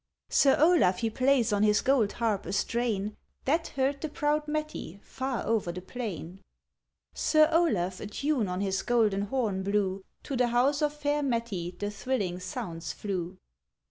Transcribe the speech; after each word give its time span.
Sir 0.29 0.57
Olaf 0.59 1.01
he 1.01 1.11
plays 1.11 1.53
on 1.53 1.61
his 1.61 1.81
gold 1.81 2.13
harp 2.13 2.47
a 2.47 2.53
strain, 2.53 3.15
That 3.45 3.67
heard 3.77 4.01
the 4.01 4.09
proud 4.09 4.47
Mettie 4.47 4.99
far 5.03 5.45
over 5.45 5.71
the 5.71 5.79
plain. 5.83 6.41
Sir 7.13 7.47
Olaf 7.51 7.99
a 7.99 8.07
tune 8.07 8.47
on 8.47 8.61
his 8.61 8.81
golden 8.81 9.21
horn 9.21 9.61
blew, 9.61 10.03
To 10.23 10.35
the 10.35 10.47
house 10.47 10.81
of 10.81 10.91
fair 10.91 11.21
Mettie 11.21 11.75
the 11.77 11.91
thrilling 11.91 12.39
sounds 12.39 12.91
flew. 12.91 13.37